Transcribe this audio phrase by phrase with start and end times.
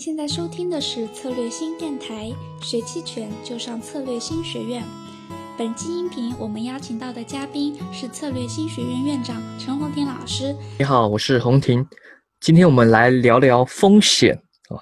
[0.00, 4.82] 现在收听的是策略新电台，学期权就上策略新学院。
[5.58, 10.56] 本期音频我们邀请到的嘉宾是策略新学院院长陈红婷老师。
[10.78, 11.86] 你好，我是红婷。
[12.40, 14.34] 今天我们来聊聊风险
[14.70, 14.80] 啊。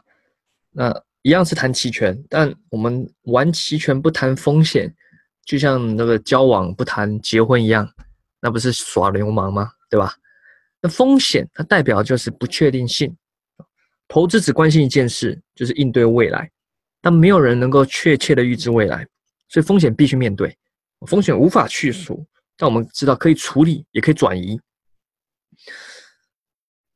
[0.71, 4.95] 那一样是谈期权，但我们玩期权不谈风险，
[5.45, 7.93] 就像那个交往不谈结婚一样，
[8.41, 9.69] 那不是耍流氓吗？
[9.91, 10.15] 对吧？
[10.81, 13.13] 那风险它代表就是不确定性。
[14.09, 16.51] 投资只关心一件事，就是应对未来，
[17.01, 19.07] 但没有人能够确切的预知未来，
[19.49, 20.57] 所以风险必须面对。
[21.07, 22.27] 风险无法去除，
[22.57, 24.59] 但我们知道可以处理，也可以转移。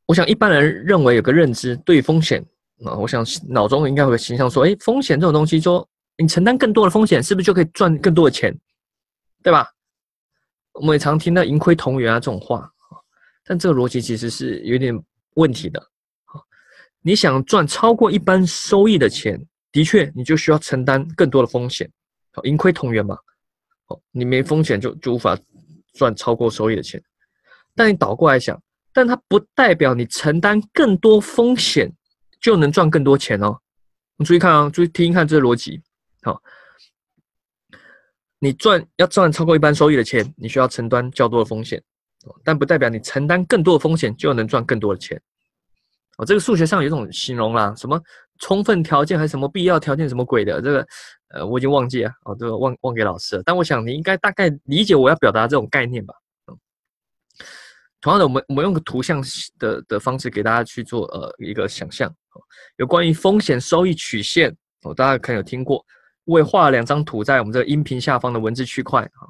[0.07, 2.45] 我想一般人认为有个认知对风险
[2.85, 8.53] 啊，我想脑中应该有个形象说：哎，风险这种东西，说你承担更多的风险，是不是就可以赚更多的钱？
[9.43, 9.69] 对吧？
[10.75, 12.67] 我们也常听到盈亏同源啊这种话
[13.45, 14.99] 但这个逻辑其实是有点
[15.35, 15.81] 问题的。
[17.03, 21.91] 你想赚超过一般收益的钱，的确，你就需要承担更多的风险，
[22.33, 23.17] 好，盈亏同源嘛，
[23.87, 25.37] 好，你没风险就就无法
[25.95, 27.03] 赚超过收益的钱。
[27.75, 28.61] 但你倒过来想，
[28.93, 31.93] 但它不代表你承担更多风险
[32.41, 33.59] 就能赚更多钱哦。
[34.17, 35.83] 你注意看啊，注意听一看这个逻辑，
[36.23, 36.41] 好，
[38.39, 41.83] 你赚要赚超过一般收益的钱，你需要承担较多的风险，
[42.45, 45.21] 但不代表你承担更多的风险就能赚更多的钱。
[46.19, 48.01] 哦，这个数学上有一种形容啦，什么
[48.39, 50.87] 充分条件还是什么必要条件什么鬼的，这个
[51.29, 53.43] 呃我已经忘记了，哦，这个忘忘给老师了。
[53.47, 56.15] 但我想你应该大概理解我要表达这种概念吧。
[56.49, 56.59] 嗯，
[58.01, 59.25] 同样的，我们我们用个图像
[59.59, 62.15] 的的方式给大家去做呃一个想象。
[62.77, 65.85] 有关于风险收益曲线，哦，大家可能有听过。
[66.25, 69.25] 我也画了两张图在我们这个音频下方的文字区块啊，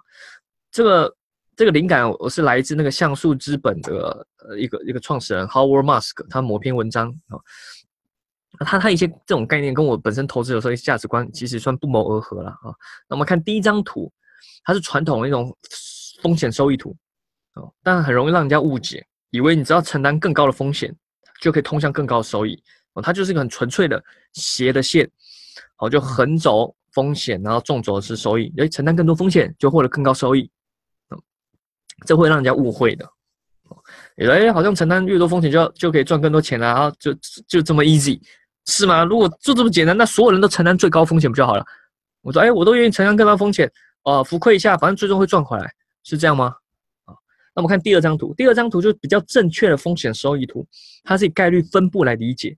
[0.70, 1.16] 这个。
[1.54, 7.36] 这个灵感我是来自那个像素资本的呃一个一个创始人 Howard Musk，他某篇文章啊，
[8.60, 12.72] 他他一些这种概念跟我本身投资有时候一些价值观其实算不谋而合了啊。
[13.06, 14.10] 那我们看第一张图，
[14.64, 15.54] 它是传统的那种
[16.22, 16.96] 风险收益图
[17.54, 20.94] 哦，但很容易让人家误解，以为你只要承担更高的风险
[21.40, 22.60] 就可以通向更高的收益
[22.94, 25.10] 哦，它就是一个很纯粹的斜的线，
[25.76, 30.50] 好就横轴风险，然后纵轴是收益，诶，承担更多风险就获得更高收益。
[32.04, 33.08] 这会让人家误会的，
[34.16, 37.12] 以为哎，好像承担越多风险就就可以赚更多钱了，然后就
[37.46, 38.20] 就这么 easy
[38.66, 39.04] 是吗？
[39.04, 41.64] 如果就这么简单，那所有人都承担最高风险不就好了？
[42.20, 43.70] 我说哎，我都愿意承担更高风险，
[44.04, 45.72] 哦，浮亏一下，反正最终会赚回来，
[46.04, 46.54] 是这样吗？
[47.04, 47.14] 啊，
[47.54, 50.66] 那我们看第二张图，第二张图就比较正确的风险收益图，
[51.02, 52.56] 它是以概率分布来理解，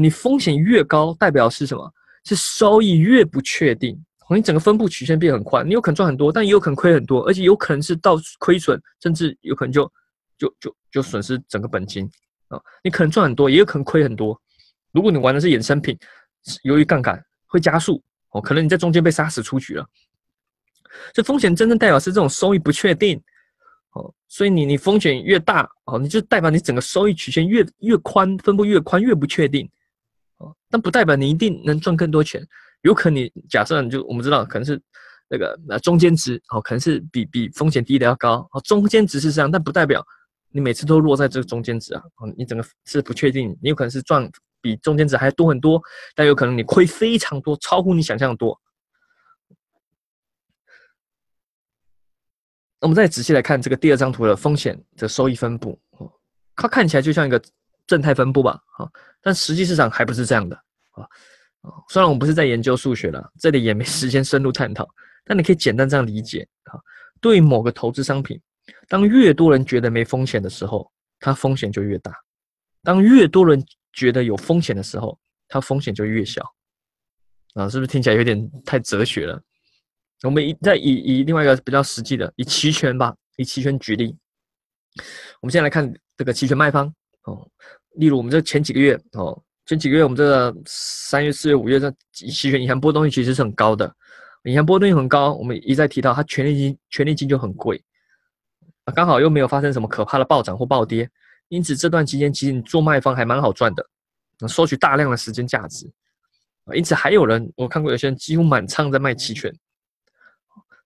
[0.00, 1.92] 你风险越高，代表是什么？
[2.24, 3.98] 是收益越不确定。
[4.36, 9.90] 你整个分布曲线变很宽，你有可能赚很多，但也有可能亏很多，而且有可能是到亏损，甚至有可能就
[10.36, 12.08] 就就就损失整个本金
[12.48, 12.60] 啊！
[12.84, 14.38] 你可能赚很多，也有可能亏很多。
[14.92, 15.98] 如果你玩的是衍生品，
[16.62, 19.86] 由于杠杆会加速哦，可能你在中间被杀死出局了。
[21.12, 23.18] 这风险真正代表是这种收益不确定
[23.92, 29.68] 哦，所以你你风险越大哦，你就代表你整个收益曲线越越宽，分布越宽越不确定
[30.36, 32.46] 哦，但不代表你一定能赚更多钱。
[32.82, 34.80] 有可能你假设你就我们知道可能是
[35.28, 40.04] 那个那中间值哦，可能是比比风险低的要高哦，中间值是这样，但不代表
[40.50, 42.02] 你每次都落在这个中间值啊，
[42.36, 44.30] 你整个是不确定，你有可能是赚
[44.60, 45.82] 比中间值还多很多，
[46.14, 48.58] 但有可能你亏非常多，超乎你想象的多。
[52.80, 56.10] 那我们再仔细来看这个第二张图的风险的收益分布哦，
[56.54, 57.42] 它看起来就像一个
[57.86, 58.88] 正态分布吧，啊，
[59.20, 60.56] 但实际市场还不是这样的
[60.92, 61.04] 啊。
[61.62, 64.88] 啊虽然我不是在研究数学了，这里也没 时间深入探讨，
[65.24, 66.78] 但你可以简单这样理解啊。
[67.20, 68.40] 对某个投资商品，
[68.88, 72.12] 当越多人觉得没风险的时候，它风险就越大；
[72.82, 73.60] 当越多人
[73.92, 76.42] 觉得有风险的时候，它风险就越小。
[77.54, 79.42] 啊，是不是听起来有点太哲学了？
[80.22, 84.16] 我们一再以以另外一个比较实际的，以期权吧，以期权举例。
[85.40, 86.86] 我们先来看这个期权卖方
[87.24, 87.48] 哦，
[87.96, 89.42] 例如我们这前几个月哦。
[89.68, 93.94] 前几个月，我们这个三月、四月、五月这期权银行波动率其实是很高的，
[94.44, 97.78] 银行波动率很高，我们一再提到它权利金、权利金就很贵，
[98.84, 101.06] 啊，刚好又没有发生什么可怕的暴涨或暴跌，
[101.48, 103.86] 因此这段期间其实你做卖方还蛮好赚的，
[104.38, 105.86] 能收取大量的时间价值，
[106.64, 109.54] 啊，因此还有人我看过有些人几乎满仓在卖期权，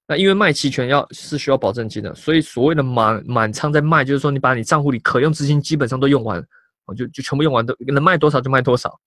[0.08, 6.44] 那因为卖期权要是需要保证金的，所以所谓的满满仓在卖，就是说你把你账户里可用资金基本上都用完。
[6.84, 9.00] 我就就全部用完，都能卖多少就卖多少。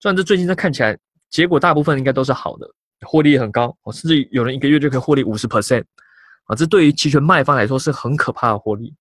[0.00, 0.98] 虽然这最近这看起来
[1.30, 2.68] 结果大部分应该都是好的，
[3.06, 5.84] 获利也很高，哦，甚至有人一个月就可以获利五十 percent，
[6.44, 8.94] 啊，这对于期权卖方来说是很可怕的获利。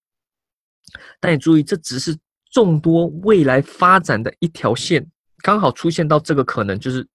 [1.19, 2.15] 但你注意，这只是
[2.51, 5.05] 众多未来发展的一条线
[5.41, 7.07] 刚好出现到这个可能，就是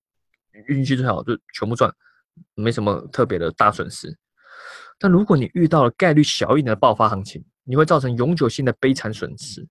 [0.66, 1.92] 运气最好，就全部赚，
[2.54, 4.16] 没什么特别的大损失。
[4.98, 9.66] 但如果你遇到了概率小一点的爆发行情，你会造成永久性的悲惨损失。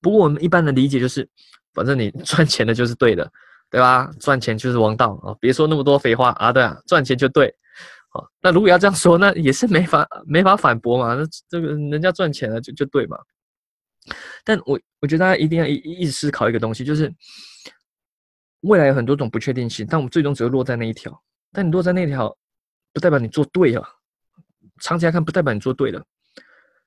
[0.00, 1.28] 不过我们一般的理解就是，
[1.74, 3.30] 反正你 赚钱的就是对的，
[3.70, 4.10] 对吧？
[4.20, 5.34] 赚钱就是王道啊！
[5.40, 6.52] 别说那么多废话啊！
[6.52, 7.54] 对啊，赚钱就对。
[8.12, 11.14] 好，那如果要这样说，那也是没法没法反驳嘛。
[11.14, 13.16] 那这个人家赚钱了就就对嘛。
[14.44, 17.12] 但我我觉得大家一定要一一直思考一个东西，就是
[18.62, 21.22] 未来有很多种不确定性，但我们最终只会落在那一条。
[21.52, 22.36] 但你落在那条，
[22.92, 23.86] 不代表你做对了。
[24.82, 26.02] 长期来看，不代表你做对了。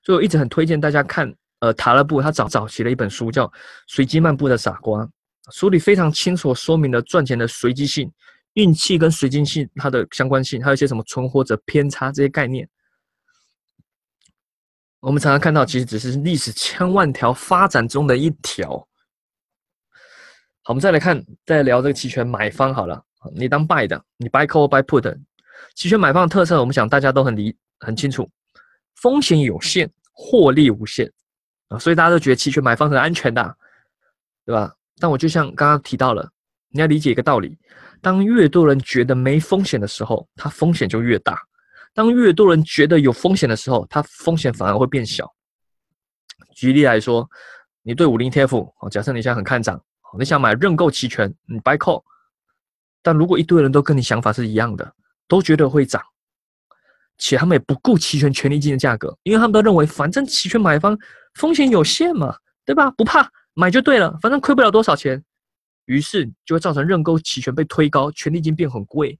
[0.02, 3.46] 所以我一直很推荐大家看，呃，塔勒布他早早期了一本书，叫
[3.86, 5.02] 《随机漫步的傻瓜》，
[5.50, 8.12] 书里非常清楚说明了赚钱的随机性、
[8.54, 12.68] 运气跟随机性它的相关性，还有一些什么存活者偏差这些概念。
[15.00, 18.70] 我们常常看到，其实只是历史千万条发展中的一条。
[20.62, 23.02] 好，我们再来看，再聊这个期权买方好了。
[23.34, 25.14] 你当 buy 的，你 buy call buy put，
[25.74, 28.30] 期权买方的特色，我们想大家都很理很清楚，
[28.96, 31.10] 风险有限，获利无限
[31.78, 33.56] 所以大家都觉得期权买方很安全的，
[34.44, 34.74] 对吧？
[34.98, 36.30] 但我就像刚刚提到了，
[36.70, 37.58] 你要理解一个道理，
[38.00, 41.40] 当越多人觉得没风险的时候，它风险就越大。
[41.92, 45.32] 当越多人觉得有风险的时候，它风险反而会变小。
[46.54, 47.28] 举例来说，
[47.82, 49.80] 你对五零 TF 哦，假设你现在很看涨，
[50.18, 52.02] 你想买认购期权，你 buy call，
[53.02, 54.92] 但如果一堆人都跟你想法是一样的，
[55.26, 56.02] 都觉得会涨，
[57.18, 60.98] 且他们也不顾期权权利金的价格，因为他们都认为反正期权买方
[61.34, 62.90] 风险有限嘛，对吧？
[62.92, 65.22] 不怕买就对了，反正亏不了多少钱，
[65.84, 69.18] 于是就会造成认购期权被推高，权利金变很贵，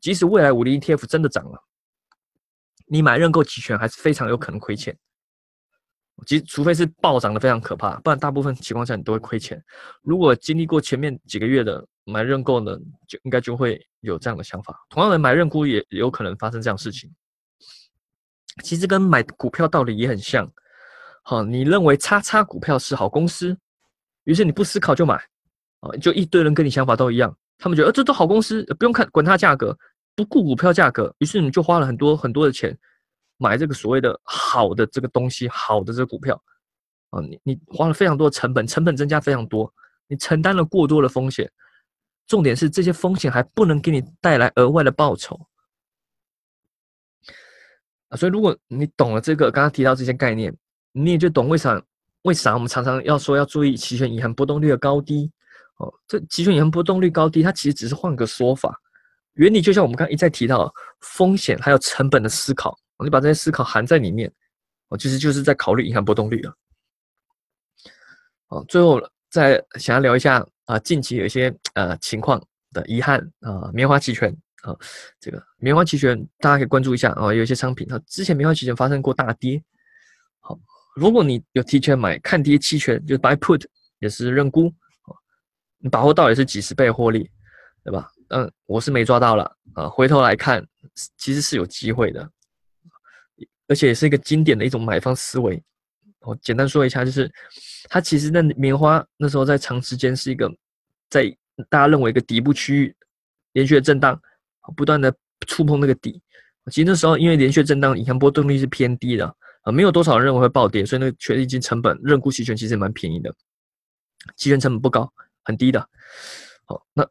[0.00, 1.62] 即使未来五零 ETF 真的涨了。
[2.86, 4.96] 你买认购期权还是非常有可能亏钱，
[6.26, 9.62] 其实除非是暴涨的非常可怕，不然大部分情况下你都会亏钱。
[10.02, 12.76] 如果经历过前面几个月的买认购呢，
[13.06, 14.76] 就应该就会有这样的想法。
[14.88, 17.14] 同样的买认沽也有可能发生这样事情。
[18.64, 20.50] 其实跟买股票道理也很像，
[21.22, 23.56] 好，你认为叉叉股票是好公司，
[24.24, 25.14] 于是你不思考就买，
[25.80, 29.76] 啊，就一堆人跟你想法都一样，他们觉得这都好公司，不用看管它价格。
[30.16, 32.76] 不顾股票价格，于是你就花了很多很多的钱
[33.38, 36.34] 买这个所谓的好的这个东西，好的这个股票
[37.10, 39.72] 啊，你你花了非常多的成本，成本增加非常多，
[40.08, 41.50] 你承担了过多的风险。
[42.26, 45.40] 重点是这些风险还不能给你带来额外的报酬
[48.08, 48.16] 啊！
[48.16, 50.54] 所以如果你懂了这个，刚刚提到这些概念，
[50.92, 51.80] 你也就懂为啥
[52.22, 55.30] 为啥我们常常要说要注意期权隐含波动率的高低
[55.76, 55.92] 哦。
[56.06, 58.78] 这期权隐含波动率高低，它其实只是换个说法。
[59.34, 64.30] 原理就像我们刚刚一再提到，风险还有成本的思考，你把这些思考含在里面，
[64.88, 66.54] 哦，其实就是在考虑银行波动率了。
[68.48, 69.00] 哦，最后
[69.30, 74.76] 再想要聊一下啊，近期有一些呃情况的遗憾啊，棉花期权啊，
[75.20, 79.62] 这个棉花期权大家可以关注一下啊，有一些商品它之前棉花期权发生过大跌，
[81.00, 83.64] 如果你有提前买看跌期权，就是 buy put
[84.00, 84.70] 也是认沽，
[85.78, 87.30] 你把握到也是几十倍获利，
[87.82, 88.06] 对吧？
[88.28, 89.88] 嗯，我是没抓到了啊。
[89.88, 90.62] 回头来看，
[91.16, 92.30] 其实是有机会的，
[93.66, 95.62] 而且也是一个经典的一种买方思维。
[96.20, 97.32] 我简单说一下，就是
[97.88, 100.52] 它其实那棉花那时候在长时间是一个
[101.08, 101.34] 在
[101.70, 102.94] 大家认为一个底部区域
[103.52, 104.20] 连续的震荡，
[104.76, 105.10] 不断的
[105.46, 106.20] 触碰那个底。
[106.70, 113.34] 其实那时候因为连续震荡，影响波动率是偏低的啊，没有多少人认为会暴跌，所以那个权利金成本认沽期权其实蛮便宜的，
[114.36, 115.12] 期权成本不高，
[115.42, 115.80] 很低的。
[116.64, 117.06] 好，那。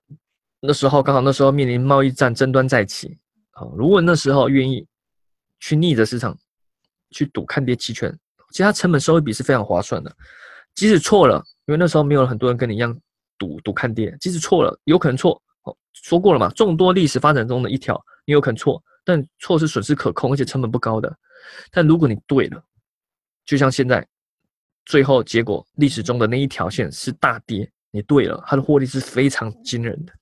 [0.62, 3.18] 那时候刚好那时候面临贸易战争端再起，
[3.52, 4.86] 好，如果那时候愿意
[5.62, 6.38] 去逆着市场
[7.12, 8.12] 去赌看跌期权，
[8.52, 10.14] 其实它成本收益比是非常划算的。
[10.76, 12.94] 即使错了，因为那时候没有很多人跟你一样
[13.38, 15.42] 赌赌看跌，即使错了，有可能错。
[15.64, 21.10] 哦，说过了嘛，众多历史发展中的一条，你有可能错，但错是损失可控，而且成本不高的。
[21.72, 22.64] 但如果你对了，
[23.46, 24.06] 就像现在
[24.86, 30.14] 最后结果历史中的那一条线是大跌，你对了，它的获利是非常惊人的。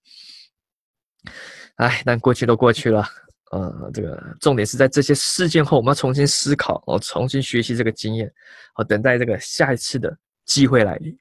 [1.76, 3.06] 哎，但过去都过去了，
[3.52, 8.34] 呃，这个重点是在这些事件后，我们要重新思考，哦，重新学习这个经验，
[8.76, 11.18] 哦，等待这个下一次的机会来临。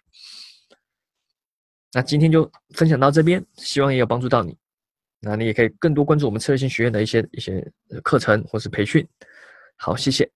[1.93, 4.57] 那今天就分享到这边，希望也有帮助到你。
[5.21, 7.67] 那你也可以更多关注我们策略性学院的一些一些
[8.03, 9.07] 课程或是培训。
[9.77, 10.31] 好，谢谢。